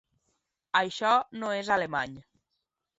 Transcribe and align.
Això 0.81 1.13
no 1.45 1.55
és 1.61 1.73
alemany. 1.79 2.21